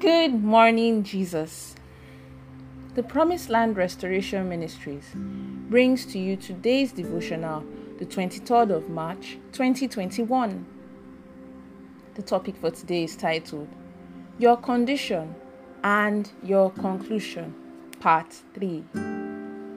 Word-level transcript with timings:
Good 0.00 0.42
morning, 0.42 1.02
Jesus. 1.02 1.74
The 2.94 3.02
Promised 3.02 3.50
Land 3.50 3.76
Restoration 3.76 4.48
Ministries 4.48 5.12
brings 5.14 6.06
to 6.06 6.18
you 6.18 6.36
today's 6.36 6.90
devotional, 6.90 7.66
the 7.98 8.06
23rd 8.06 8.70
of 8.70 8.88
March 8.88 9.36
2021. 9.52 10.64
The 12.14 12.22
topic 12.22 12.56
for 12.56 12.70
today 12.70 13.04
is 13.04 13.14
titled 13.14 13.68
Your 14.38 14.56
Condition 14.56 15.34
and 15.84 16.32
Your 16.42 16.70
Conclusion, 16.70 17.54
Part 18.00 18.32
3. 18.54 18.82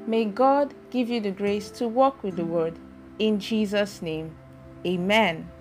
May 0.07 0.23
God 0.23 0.73
give 0.89 1.09
you 1.09 1.19
the 1.19 1.31
grace 1.31 1.69
to 1.71 1.89
walk 1.89 2.23
with 2.23 2.37
the 2.37 2.45
Word 2.45 2.79
in 3.19 3.41
Jesus' 3.41 4.01
name. 4.01 4.33
Amen. 4.87 5.51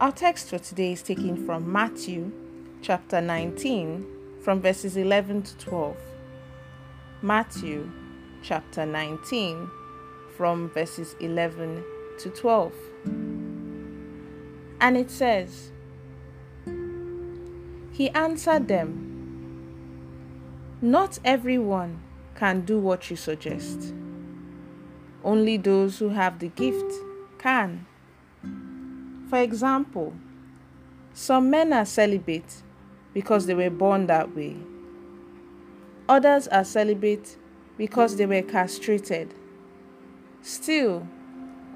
Our 0.00 0.10
text 0.10 0.48
for 0.48 0.58
today 0.58 0.94
is 0.94 1.02
taken 1.04 1.46
from 1.46 1.70
Matthew 1.70 2.32
chapter 2.82 3.20
19, 3.20 4.04
from 4.42 4.60
verses 4.60 4.96
11 4.96 5.42
to 5.44 5.56
12. 5.58 5.96
Matthew 7.22 7.88
chapter 8.42 8.84
19, 8.84 9.70
from 10.36 10.68
verses 10.70 11.14
11 11.20 11.84
to 12.18 12.28
12. 12.30 12.72
And 14.80 14.96
it 14.96 15.12
says, 15.12 15.70
He 17.92 18.10
answered 18.10 18.66
them, 18.66 19.68
Not 20.80 21.20
everyone 21.24 22.02
can 22.34 22.62
do 22.62 22.80
what 22.80 23.08
you 23.10 23.14
suggest. 23.16 23.94
Only 25.22 25.56
those 25.56 26.00
who 26.00 26.08
have 26.08 26.40
the 26.40 26.48
gift 26.48 26.92
can. 27.38 27.86
For 29.30 29.38
example, 29.38 30.14
some 31.14 31.48
men 31.48 31.72
are 31.72 31.86
celibate 31.86 32.62
because 33.14 33.46
they 33.46 33.54
were 33.54 33.70
born 33.70 34.06
that 34.06 34.34
way. 34.34 34.56
Others 36.08 36.48
are 36.48 36.64
celibate 36.64 37.36
because 37.76 38.16
they 38.16 38.26
were 38.26 38.42
castrated. 38.42 39.34
Still, 40.42 41.06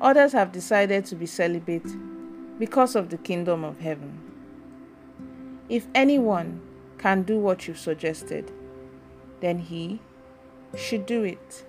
others 0.01 0.33
have 0.33 0.53
decided 0.53 1.05
to 1.07 1.14
be 1.17 1.27
celibate 1.27 1.87
because 2.59 2.97
of 2.97 3.11
the 3.11 3.19
kingdom 3.19 3.64
of 3.64 3.81
heaven. 3.81 4.19
If 5.69 5.87
anyone 5.95 6.61
can 6.98 7.23
do 7.23 7.39
what 7.39 7.67
you've 7.67 7.79
suggested, 7.79 8.51
then 9.41 9.59
he 9.59 10.01
should 10.77 11.07
do 11.07 11.23
it. 11.23 11.64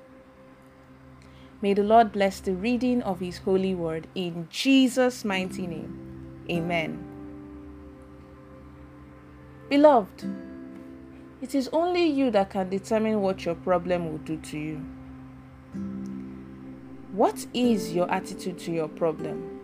May 1.61 1.73
the 1.73 1.83
Lord 1.83 2.11
bless 2.11 2.39
the 2.39 2.53
reading 2.53 3.01
of 3.01 3.19
His 3.19 3.39
holy 3.39 3.73
word 3.73 4.07
in 4.13 4.47
Jesus' 4.51 5.25
mighty 5.25 5.65
name. 5.65 6.45
Amen. 6.49 7.16
Beloved, 9.69 10.23
it 11.41 11.53
is 11.53 11.69
only 11.73 12.05
you 12.05 12.31
that 12.31 12.51
can 12.51 12.69
determine 12.69 13.21
what 13.21 13.43
your 13.43 13.55
problem 13.55 14.09
will 14.09 14.17
do 14.19 14.37
to 14.37 14.57
you. 14.57 14.77
What 17.11 17.45
is 17.53 17.93
your 17.93 18.09
attitude 18.09 18.59
to 18.59 18.71
your 18.71 18.87
problem? 18.87 19.59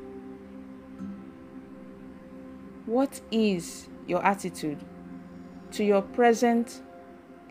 What 2.86 3.22
is 3.32 3.88
your 4.06 4.26
attitude 4.26 4.80
to 5.72 5.86
your 5.86 6.02
present 6.02 6.82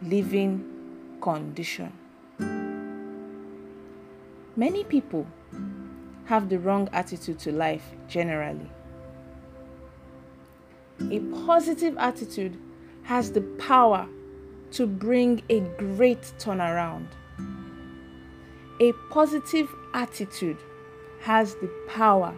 living 0.02 0.62
condition? 1.22 1.92
Many 4.56 4.84
people 4.84 5.26
have 6.26 6.50
the 6.50 6.58
wrong 6.58 6.90
attitude 6.92 7.38
to 7.40 7.52
life 7.52 7.94
generally. 8.08 8.70
A 11.00 11.20
positive 11.46 11.96
attitude 11.98 12.56
has 13.02 13.32
the 13.32 13.40
power 13.58 14.08
to 14.72 14.86
bring 14.86 15.42
a 15.48 15.60
great 15.60 16.22
turnaround. 16.38 17.06
A 18.80 18.92
positive 19.10 19.68
attitude 19.94 20.58
has 21.20 21.54
the 21.56 21.70
power 21.88 22.34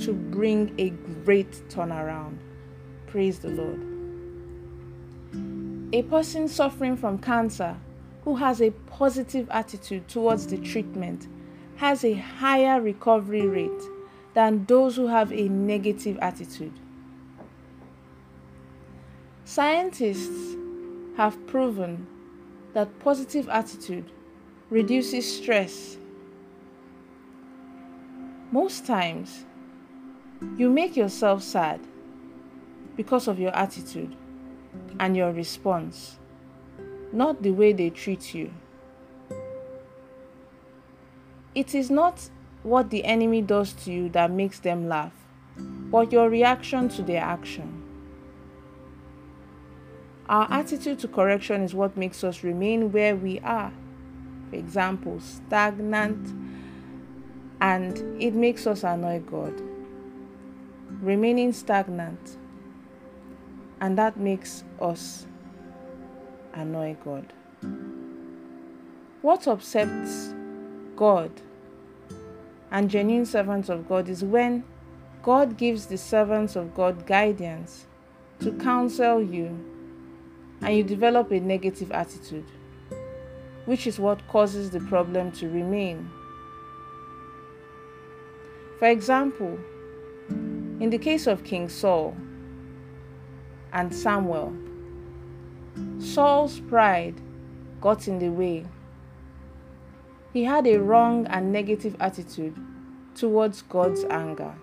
to 0.00 0.12
bring 0.12 0.74
a 0.78 0.90
great 1.24 1.50
turnaround. 1.68 2.38
Praise 3.06 3.38
the 3.38 3.48
Lord. 3.48 3.80
A 5.92 6.02
person 6.02 6.48
suffering 6.48 6.96
from 6.96 7.18
cancer 7.18 7.76
who 8.24 8.36
has 8.36 8.60
a 8.60 8.70
positive 8.70 9.48
attitude 9.50 10.06
towards 10.08 10.46
the 10.46 10.58
treatment 10.58 11.26
has 11.76 12.04
a 12.04 12.14
higher 12.14 12.80
recovery 12.80 13.46
rate 13.46 13.82
than 14.34 14.64
those 14.66 14.96
who 14.96 15.06
have 15.06 15.32
a 15.32 15.48
negative 15.48 16.18
attitude. 16.20 16.72
Scientists 19.50 20.54
have 21.16 21.44
proven 21.48 22.06
that 22.72 23.00
positive 23.00 23.48
attitude 23.48 24.12
reduces 24.70 25.38
stress. 25.38 25.96
Most 28.52 28.86
times, 28.86 29.44
you 30.56 30.70
make 30.70 30.96
yourself 30.96 31.42
sad 31.42 31.80
because 32.94 33.26
of 33.26 33.40
your 33.40 33.50
attitude 33.50 34.14
and 35.00 35.16
your 35.16 35.32
response, 35.32 36.20
not 37.12 37.42
the 37.42 37.50
way 37.50 37.72
they 37.72 37.90
treat 37.90 38.32
you. 38.32 38.52
It 41.56 41.74
is 41.74 41.90
not 41.90 42.30
what 42.62 42.90
the 42.90 43.04
enemy 43.04 43.42
does 43.42 43.72
to 43.82 43.90
you 43.90 44.10
that 44.10 44.30
makes 44.30 44.60
them 44.60 44.88
laugh, 44.88 45.24
but 45.56 46.12
your 46.12 46.30
reaction 46.30 46.88
to 46.90 47.02
their 47.02 47.22
action. 47.24 47.79
Our 50.30 50.46
attitude 50.48 51.00
to 51.00 51.08
correction 51.08 51.62
is 51.62 51.74
what 51.74 51.96
makes 51.96 52.22
us 52.22 52.44
remain 52.44 52.92
where 52.92 53.16
we 53.16 53.40
are. 53.40 53.72
For 54.48 54.54
example, 54.54 55.18
stagnant, 55.18 56.24
and 57.60 58.22
it 58.22 58.32
makes 58.32 58.64
us 58.64 58.84
annoy 58.84 59.22
God. 59.26 59.60
Remaining 61.02 61.52
stagnant, 61.52 62.38
and 63.80 63.98
that 63.98 64.18
makes 64.18 64.62
us 64.80 65.26
annoy 66.54 66.96
God. 67.04 67.32
What 69.22 69.48
upsets 69.48 70.32
God 70.94 71.32
and 72.70 72.88
genuine 72.88 73.26
servants 73.26 73.68
of 73.68 73.88
God 73.88 74.08
is 74.08 74.22
when 74.22 74.62
God 75.24 75.56
gives 75.56 75.86
the 75.86 75.98
servants 75.98 76.54
of 76.54 76.72
God 76.72 77.04
guidance 77.04 77.88
to 78.38 78.52
counsel 78.52 79.20
you 79.20 79.69
and 80.62 80.76
you 80.76 80.82
develop 80.82 81.30
a 81.30 81.40
negative 81.40 81.90
attitude, 81.92 82.44
which 83.64 83.86
is 83.86 83.98
what 83.98 84.26
causes 84.28 84.70
the 84.70 84.80
problem 84.80 85.32
to 85.32 85.48
remain. 85.48 86.10
For 88.78 88.88
example, 88.88 89.58
in 90.28 90.90
the 90.90 90.98
case 90.98 91.26
of 91.26 91.44
King 91.44 91.68
Saul 91.68 92.16
and 93.72 93.94
Samuel, 93.94 94.54
Saul's 95.98 96.60
pride 96.60 97.20
got 97.80 98.08
in 98.08 98.18
the 98.18 98.30
way. 98.30 98.66
He 100.32 100.44
had 100.44 100.66
a 100.66 100.78
wrong 100.78 101.26
and 101.26 101.52
negative 101.52 101.96
attitude 102.00 102.56
towards 103.14 103.62
God's 103.62 104.04
anger. 104.04 104.54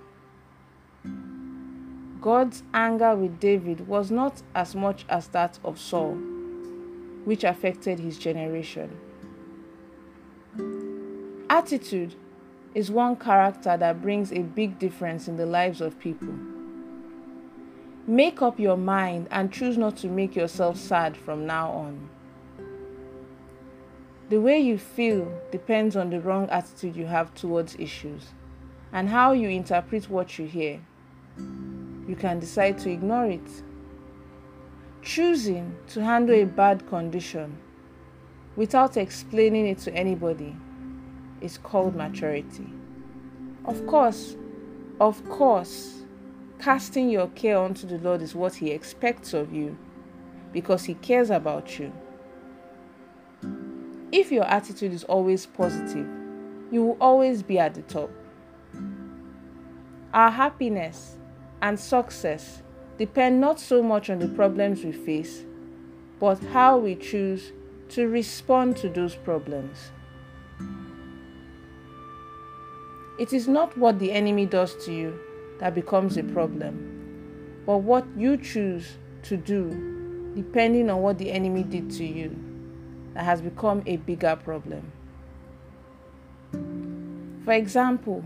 God's 2.28 2.62
anger 2.74 3.16
with 3.16 3.40
David 3.40 3.88
was 3.88 4.12
not 4.12 4.42
as 4.54 4.76
much 4.76 5.06
as 5.08 5.30
that 5.30 5.60
of 5.64 5.80
Saul, 5.80 6.16
which 7.24 7.46
affected 7.46 8.00
his 8.00 8.18
generation. 8.18 8.90
Attitude 11.50 12.16
is 12.76 12.92
one 12.92 13.16
character 13.16 13.78
that 13.78 14.02
brings 14.02 14.34
a 14.34 14.40
big 14.40 14.78
difference 14.78 15.30
in 15.30 15.38
the 15.38 15.46
lives 15.46 15.80
of 15.80 15.98
people. 16.00 16.34
Make 18.06 18.42
up 18.42 18.60
your 18.60 18.76
mind 18.76 19.30
and 19.32 19.50
choose 19.50 19.78
not 19.78 19.96
to 20.00 20.10
make 20.10 20.36
yourself 20.36 20.76
sad 20.76 21.16
from 21.16 21.46
now 21.46 21.72
on. 21.72 22.10
The 24.28 24.42
way 24.42 24.60
you 24.60 24.78
feel 24.78 25.32
depends 25.50 25.96
on 25.96 26.10
the 26.10 26.20
wrong 26.20 26.50
attitude 26.50 26.98
you 26.98 27.06
have 27.06 27.34
towards 27.36 27.78
issues 27.80 28.34
and 28.92 29.08
how 29.08 29.32
you 29.32 29.48
interpret 29.48 30.10
what 30.10 30.38
you 30.38 30.46
hear 30.46 30.82
you 32.08 32.16
can 32.16 32.40
decide 32.40 32.78
to 32.80 32.90
ignore 32.90 33.26
it. 33.26 33.64
Choosing 35.02 35.76
to 35.90 36.04
handle 36.04 36.36
a 36.36 36.46
bad 36.46 36.88
condition 36.88 37.58
without 38.56 38.98
explaining 38.98 39.68
it 39.68 39.78
to 39.80 39.94
anybody 39.94 40.56
is 41.42 41.58
called 41.58 41.96
maturity. 41.96 42.68
Of 43.66 43.86
course, 43.86 44.36
of 45.00 45.24
course, 45.30 46.02
casting 46.60 47.10
your 47.10 47.28
care 47.28 47.58
onto 47.58 47.86
the 47.86 47.98
Lord 48.00 48.22
is 48.22 48.34
what 48.34 48.56
He 48.56 48.72
expects 48.72 49.34
of 49.34 49.54
you 49.54 49.78
because 50.52 50.86
He 50.86 50.96
cares 50.96 51.30
about 51.30 51.78
you. 51.78 51.94
If 54.12 54.32
your 54.32 54.46
attitude 54.46 54.94
is 54.94 55.04
always 55.04 55.46
positive, 55.46 56.08
you 56.72 56.84
will 56.84 56.98
always 57.00 57.44
be 57.44 57.60
at 57.60 57.76
the 57.76 57.82
top. 57.84 58.10
Our 60.14 60.32
happiness 60.32 61.17
and 61.62 61.80
success 61.80 62.62
depend 62.98 63.40
not 63.40 63.60
so 63.60 63.82
much 63.82 64.10
on 64.10 64.20
the 64.20 64.28
problems 64.28 64.84
we 64.84 64.92
face, 64.92 65.44
but 66.20 66.40
how 66.52 66.78
we 66.78 66.96
choose 66.96 67.52
to 67.90 68.08
respond 68.08 68.76
to 68.78 68.90
those 68.90 69.16
problems. 69.16 69.92
It 73.20 73.34
is 73.34 73.48
not 73.48 73.78
what 73.78 74.00
the 74.00 74.12
enemy 74.12 74.46
does 74.46 74.76
to 74.86 74.94
you 74.94 75.20
that 75.60 75.74
becomes 75.74 76.18
a 76.18 76.24
problem, 76.24 77.64
but 77.66 77.78
what 77.80 78.06
you 78.16 78.38
choose 78.38 78.98
to 79.24 79.38
do 79.38 80.34
depending 80.36 80.90
on 80.90 81.02
what 81.02 81.18
the 81.18 81.32
enemy 81.32 81.64
did 81.64 81.90
to 81.90 82.06
you 82.06 82.36
that 83.16 83.24
has 83.24 83.42
become 83.42 83.82
a 83.88 83.98
bigger 83.98 84.36
problem. 84.36 84.92
For 87.44 87.54
example, 87.54 88.24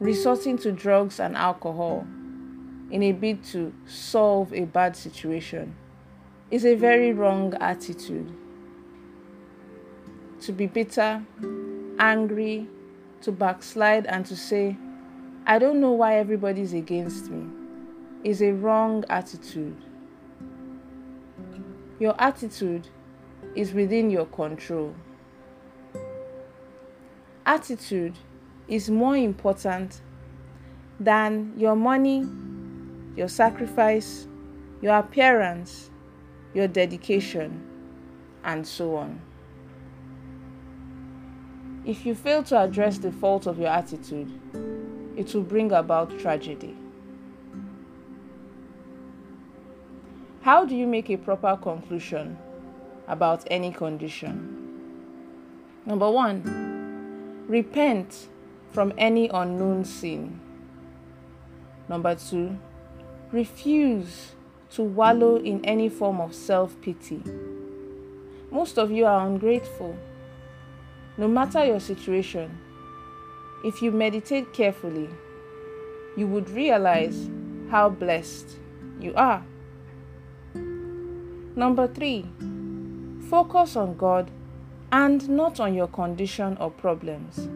resorting 0.00 0.56
to 0.58 0.72
drugs 0.72 1.18
and 1.18 1.36
alcohol 1.36 2.06
in 2.90 3.02
a 3.02 3.12
bid 3.12 3.44
to 3.44 3.72
solve 3.86 4.52
a 4.54 4.64
bad 4.64 4.96
situation 4.96 5.74
is 6.50 6.64
a 6.64 6.74
very 6.74 7.12
wrong 7.12 7.54
attitude. 7.60 8.32
To 10.42 10.52
be 10.52 10.66
bitter, 10.66 11.22
angry, 11.98 12.66
to 13.22 13.32
backslide, 13.32 14.06
and 14.06 14.24
to 14.26 14.36
say, 14.36 14.76
I 15.46 15.58
don't 15.58 15.80
know 15.80 15.92
why 15.92 16.16
everybody's 16.16 16.72
against 16.72 17.30
me, 17.30 17.46
is 18.22 18.40
a 18.40 18.52
wrong 18.52 19.04
attitude. 19.10 19.76
Your 21.98 22.14
attitude 22.18 22.88
is 23.54 23.72
within 23.72 24.10
your 24.10 24.26
control. 24.26 24.94
Attitude 27.44 28.14
is 28.68 28.90
more 28.90 29.16
important 29.16 30.02
than 31.00 31.52
your 31.56 31.74
money, 31.74 32.26
your 33.16 33.28
sacrifice, 33.28 34.28
your 34.80 34.96
appearance, 34.96 35.90
your 36.54 36.68
dedication, 36.68 37.62
and 38.44 38.66
so 38.66 38.96
on. 38.96 39.20
If 41.84 42.04
you 42.04 42.14
fail 42.14 42.42
to 42.44 42.58
address 42.58 42.98
the 42.98 43.10
fault 43.10 43.46
of 43.46 43.58
your 43.58 43.68
attitude, 43.68 44.30
it 45.16 45.34
will 45.34 45.42
bring 45.42 45.72
about 45.72 46.18
tragedy. 46.18 46.76
How 50.42 50.64
do 50.64 50.76
you 50.76 50.86
make 50.86 51.10
a 51.10 51.16
proper 51.16 51.56
conclusion 51.56 52.38
about 53.06 53.44
any 53.50 53.72
condition? 53.72 54.54
Number 55.86 56.10
one, 56.10 57.46
repent 57.48 58.28
from 58.70 58.92
any 58.98 59.28
unknown 59.28 59.84
sin. 59.84 60.40
Number 61.88 62.14
two, 62.14 62.58
refuse 63.32 64.32
to 64.70 64.82
wallow 64.82 65.36
in 65.36 65.64
any 65.64 65.88
form 65.88 66.20
of 66.20 66.34
self 66.34 66.78
pity. 66.80 67.22
Most 68.50 68.78
of 68.78 68.90
you 68.90 69.06
are 69.06 69.26
ungrateful. 69.26 69.96
No 71.16 71.28
matter 71.28 71.64
your 71.64 71.80
situation, 71.80 72.58
if 73.64 73.82
you 73.82 73.90
meditate 73.90 74.52
carefully, 74.52 75.08
you 76.16 76.26
would 76.26 76.48
realize 76.50 77.28
how 77.70 77.88
blessed 77.88 78.48
you 79.00 79.14
are. 79.14 79.44
Number 80.54 81.88
three, 81.88 82.24
focus 83.28 83.76
on 83.76 83.96
God 83.96 84.30
and 84.92 85.28
not 85.28 85.60
on 85.60 85.74
your 85.74 85.88
condition 85.88 86.56
or 86.60 86.70
problems. 86.70 87.48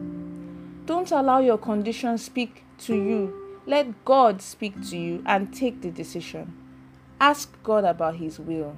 Don't 0.84 1.12
allow 1.12 1.38
your 1.38 1.58
condition 1.58 2.18
speak 2.18 2.64
to 2.78 2.94
you. 2.94 3.60
Let 3.66 4.04
God 4.04 4.42
speak 4.42 4.74
to 4.90 4.96
you 4.96 5.22
and 5.26 5.54
take 5.54 5.80
the 5.80 5.90
decision. 5.90 6.52
Ask 7.20 7.56
God 7.62 7.84
about 7.84 8.16
His 8.16 8.40
will. 8.40 8.74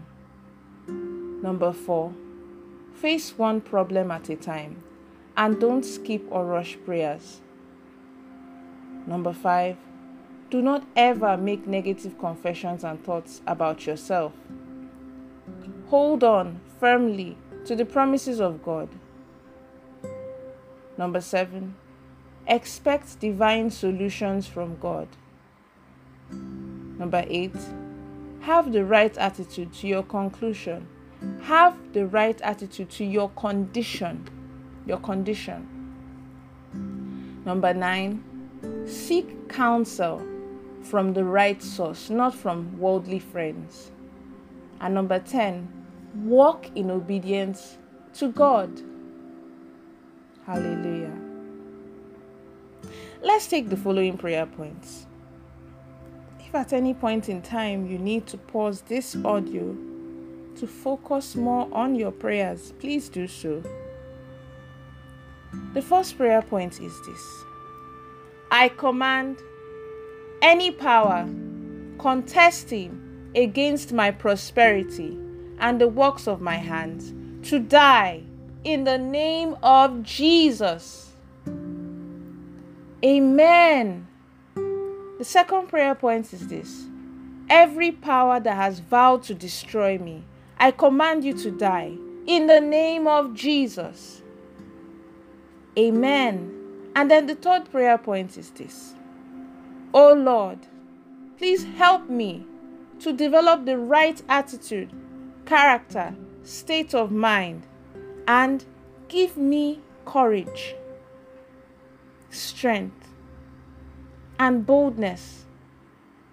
Number 0.86 1.72
four, 1.72 2.12
face 2.94 3.38
one 3.38 3.62
problem 3.62 4.10
at 4.10 4.28
a 4.28 4.36
time 4.36 4.82
and 5.36 5.58
don't 5.58 5.82
skip 5.82 6.22
or 6.30 6.44
rush 6.44 6.76
prayers. 6.84 7.40
Number 9.06 9.32
five, 9.32 9.76
do 10.50 10.60
not 10.60 10.84
ever 10.96 11.36
make 11.36 11.66
negative 11.66 12.18
confessions 12.18 12.84
and 12.84 13.02
thoughts 13.02 13.40
about 13.46 13.86
yourself. 13.86 14.32
Hold 15.88 16.22
on 16.22 16.60
firmly 16.78 17.36
to 17.64 17.74
the 17.74 17.84
promises 17.84 18.40
of 18.40 18.62
God. 18.62 18.88
Number 20.96 21.20
seven, 21.20 21.74
Expect 22.46 23.20
divine 23.20 23.70
solutions 23.70 24.46
from 24.46 24.76
God. 24.78 25.08
Number 26.30 27.24
eight, 27.26 27.56
have 28.40 28.72
the 28.72 28.84
right 28.84 29.16
attitude 29.16 29.72
to 29.74 29.86
your 29.88 30.02
conclusion. 30.02 30.86
Have 31.42 31.76
the 31.92 32.06
right 32.06 32.40
attitude 32.42 32.90
to 32.90 33.04
your 33.04 33.30
condition. 33.30 34.28
Your 34.86 34.98
condition. 34.98 35.66
Number 37.44 37.72
nine, 37.72 38.22
seek 38.86 39.48
counsel 39.48 40.22
from 40.82 41.14
the 41.14 41.24
right 41.24 41.62
source, 41.62 42.10
not 42.10 42.34
from 42.34 42.78
worldly 42.78 43.18
friends. 43.18 43.90
And 44.80 44.94
number 44.94 45.18
10, 45.18 45.66
walk 46.14 46.70
in 46.74 46.90
obedience 46.90 47.78
to 48.14 48.30
God. 48.30 48.82
Hallelujah. 50.46 50.93
Let's 53.24 53.46
take 53.46 53.70
the 53.70 53.76
following 53.78 54.18
prayer 54.18 54.44
points. 54.44 55.06
If 56.40 56.54
at 56.54 56.74
any 56.74 56.92
point 56.92 57.30
in 57.30 57.40
time 57.40 57.86
you 57.86 57.96
need 57.96 58.26
to 58.26 58.36
pause 58.36 58.82
this 58.82 59.16
audio 59.24 59.74
to 60.56 60.66
focus 60.66 61.34
more 61.34 61.66
on 61.72 61.94
your 61.94 62.12
prayers, 62.12 62.74
please 62.78 63.08
do 63.08 63.26
so. 63.26 63.62
The 65.72 65.80
first 65.80 66.18
prayer 66.18 66.42
point 66.42 66.82
is 66.82 66.92
this 67.06 67.44
I 68.50 68.68
command 68.68 69.38
any 70.42 70.70
power 70.70 71.26
contesting 71.98 73.30
against 73.34 73.94
my 73.94 74.10
prosperity 74.10 75.18
and 75.60 75.80
the 75.80 75.88
works 75.88 76.28
of 76.28 76.42
my 76.42 76.56
hands 76.56 77.14
to 77.48 77.58
die 77.58 78.22
in 78.64 78.84
the 78.84 78.98
name 78.98 79.56
of 79.62 80.02
Jesus. 80.02 81.13
Amen. 83.04 84.06
The 84.54 85.24
second 85.24 85.68
prayer 85.68 85.94
point 85.94 86.32
is 86.32 86.48
this 86.48 86.86
Every 87.50 87.92
power 87.92 88.40
that 88.40 88.56
has 88.56 88.80
vowed 88.80 89.22
to 89.24 89.34
destroy 89.34 89.98
me, 89.98 90.24
I 90.58 90.70
command 90.70 91.22
you 91.22 91.34
to 91.34 91.50
die 91.50 91.98
in 92.26 92.46
the 92.46 92.62
name 92.62 93.06
of 93.06 93.34
Jesus. 93.34 94.22
Amen. 95.78 96.50
And 96.96 97.10
then 97.10 97.26
the 97.26 97.34
third 97.34 97.70
prayer 97.70 97.98
point 97.98 98.38
is 98.38 98.50
this 98.52 98.94
Oh 99.92 100.14
Lord, 100.14 100.60
please 101.36 101.64
help 101.64 102.08
me 102.08 102.46
to 103.00 103.12
develop 103.12 103.66
the 103.66 103.76
right 103.76 104.22
attitude, 104.30 104.90
character, 105.44 106.16
state 106.42 106.94
of 106.94 107.12
mind, 107.12 107.66
and 108.26 108.64
give 109.08 109.36
me 109.36 109.80
courage 110.06 110.74
strength, 112.34 113.08
and 114.38 114.66
boldness 114.66 115.44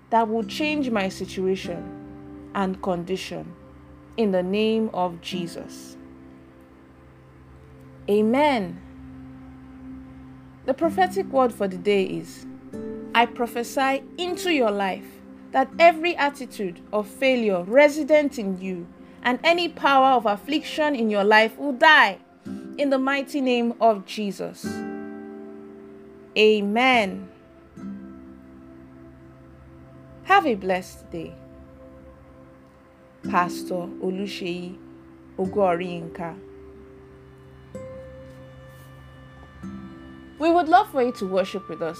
that 0.09 0.27
will 0.27 0.43
change 0.43 0.89
my 0.89 1.09
situation 1.09 2.51
and 2.55 2.81
condition 2.81 3.53
in 4.17 4.31
the 4.31 4.43
name 4.43 4.89
of 4.93 5.21
Jesus. 5.21 5.97
Amen. 8.09 8.81
The 10.65 10.73
prophetic 10.73 11.25
word 11.27 11.53
for 11.53 11.67
the 11.67 11.77
day 11.77 12.03
is 12.03 12.45
I 13.15 13.25
prophesy 13.25 14.03
into 14.17 14.51
your 14.53 14.71
life 14.71 15.05
that 15.51 15.69
every 15.79 16.15
attitude 16.15 16.81
of 16.93 17.07
failure 17.07 17.63
resident 17.63 18.37
in 18.39 18.59
you 18.61 18.87
and 19.23 19.39
any 19.43 19.69
power 19.69 20.15
of 20.15 20.25
affliction 20.25 20.95
in 20.95 21.09
your 21.09 21.23
life 21.23 21.57
will 21.57 21.73
die 21.73 22.19
in 22.77 22.89
the 22.89 22.97
mighty 22.97 23.41
name 23.41 23.73
of 23.79 24.05
Jesus. 24.05 24.90
Amen. 26.37 27.29
Have 30.23 30.45
a 30.45 30.55
blessed 30.55 31.11
day. 31.11 31.33
Pastor 33.29 33.87
Olusheyi 34.03 34.77
Ogorinka. 35.37 36.37
We 40.39 40.49
would 40.49 40.69
love 40.69 40.89
for 40.91 41.03
you 41.03 41.11
to 41.13 41.27
worship 41.27 41.67
with 41.69 41.81
us 41.81 41.99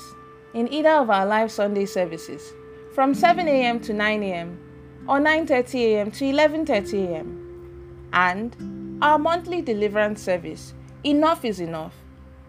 in 0.53 0.71
either 0.73 0.89
of 0.89 1.09
our 1.09 1.25
live 1.25 1.51
Sunday 1.51 1.85
services 1.85 2.53
from 2.95 3.13
7 3.13 3.47
a.m. 3.47 3.79
to 3.81 3.93
9 3.93 4.23
a.m. 4.23 4.59
or 5.07 5.19
9:30 5.19 5.75
a.m. 5.75 6.11
to 6.11 6.25
11:30 6.25 7.07
a.m. 7.07 8.09
and 8.13 8.55
our 9.01 9.19
monthly 9.19 9.61
deliverance 9.61 10.21
service 10.23 10.73
Enough 11.03 11.45
is 11.45 11.59
enough 11.59 11.95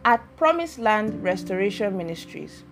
at 0.05 0.37
Promised 0.37 0.79
Land 0.79 1.23
Restoration 1.23 1.97
Ministries, 1.97 2.65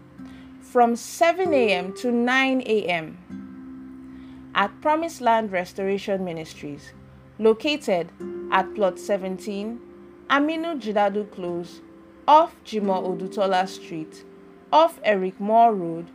from 0.60 0.96
7 0.96 1.54
a.m. 1.54 1.94
to 1.94 2.10
9 2.10 2.62
a.m. 2.66 4.50
at 4.54 4.80
Promised 4.80 5.20
Land 5.20 5.52
Restoration 5.52 6.25
Ministries, 6.25 6.92
located 7.38 8.10
at 8.50 8.75
Plot 8.75 8.99
17, 8.99 9.80
Aminu 10.28 10.80
Jidadu 10.80 11.30
Close, 11.30 11.80
off 12.26 12.54
Jimo 12.64 13.06
Odutola 13.06 13.68
Street, 13.68 14.25
off 14.72 14.99
Eric 15.04 15.38
Moore 15.38 15.75
Road, 15.75 16.10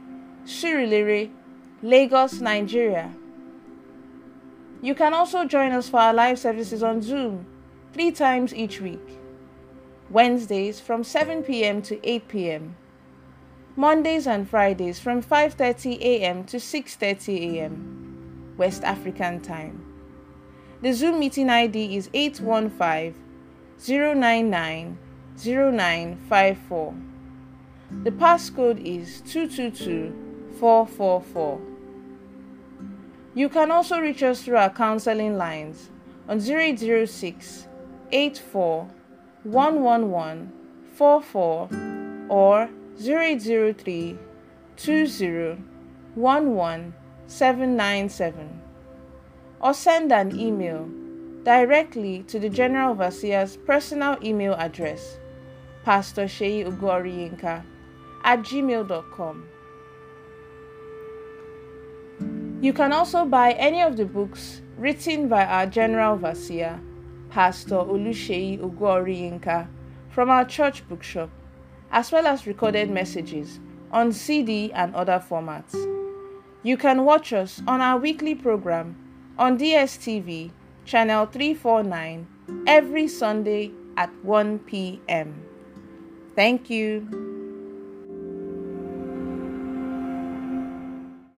Surulere, 0.46 1.32
Lagos, 1.82 2.42
Nigeria. 2.42 3.14
You 4.82 4.94
can 4.96 5.14
also 5.14 5.46
join 5.46 5.72
us 5.72 5.90
for 5.90 6.00
our 6.00 6.14
live 6.14 6.40
services 6.40 6.84
on 6.84 7.02
Zoom 7.02 7.46
three 7.94 8.12
times 8.12 8.54
each 8.54 8.82
week. 8.82 9.25
Wednesdays 10.10 10.80
from 10.80 11.04
7 11.04 11.44
p.m. 11.44 11.82
to 11.82 12.00
8 12.08 12.28
p.m. 12.28 12.76
Mondays 13.76 14.28
and 14.28 14.48
Fridays 14.50 15.00
from 15.00 15.22
5:30 15.22 16.00
a.m. 16.00 16.44
to 16.46 16.58
6:30 16.58 17.56
a.m. 17.56 18.54
West 18.58 18.84
African 18.84 19.42
Time. 19.42 19.82
The 20.82 20.94
Zoom 20.94 21.20
meeting 21.20 21.50
ID 21.50 21.98
is 21.98 22.10
815 22.14 23.16
099 23.88 24.98
0954. 25.38 26.94
The 28.04 28.12
passcode 28.12 28.86
is 28.86 29.22
222444. 29.22 31.62
You 33.34 33.50
can 33.50 33.72
also 33.72 34.00
reach 34.00 34.22
us 34.24 34.44
through 34.44 34.58
our 34.58 34.70
counseling 34.70 35.38
lines 35.38 35.90
on 36.30 36.40
0806 36.40 37.68
84 38.12 38.88
111 39.46 40.52
44 40.96 41.70
or 42.30 42.70
0803 43.00 44.18
20 44.76 45.58
11 46.18 46.94
797 47.28 48.62
or 49.62 49.74
send 49.74 50.12
an 50.12 50.38
email 50.40 50.90
directly 51.44 52.24
to 52.24 52.40
the 52.40 52.50
General 52.50 52.92
Overseer's 52.92 53.56
personal 53.56 54.18
email 54.24 54.54
address, 54.56 55.20
Pastor 55.84 56.28
Shei 56.28 56.64
Ugoriyinka 56.64 57.64
at 58.24 58.40
gmail.com. 58.40 59.48
You 62.62 62.74
can 62.74 62.92
also 62.92 63.26
buy 63.26 63.52
any 63.52 63.82
of 63.82 63.96
the 63.96 64.06
books 64.06 64.62
written 64.78 65.28
by 65.28 65.46
our 65.46 65.68
General 65.68 66.14
Overseer, 66.14 66.80
Pastor 67.36 67.76
Olushei 67.76 68.58
Ugoriyinka, 68.58 69.68
from 70.08 70.30
our 70.30 70.46
church 70.46 70.88
bookshop, 70.88 71.30
as 71.92 72.10
well 72.10 72.28
as 72.28 72.48
recorded 72.48 72.90
messages 72.90 73.60
on 73.92 74.14
CD 74.14 74.72
and 74.72 74.96
other 74.96 75.20
formats. 75.20 75.76
You 76.64 76.78
can 76.78 77.04
watch 77.04 77.34
us 77.34 77.62
on 77.68 77.82
our 77.82 78.00
weekly 78.00 78.36
program 78.36 78.96
on 79.38 79.58
DSTV, 79.58 80.52
channel 80.86 81.26
349, 81.26 82.26
every 82.68 83.10
Sunday 83.10 83.74
at 83.98 84.10
1 84.24 84.60
p.m. 84.60 85.44
Thank 86.38 86.70
you. 86.70 87.35